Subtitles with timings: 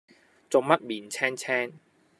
[0.49, 1.73] 做乜面青青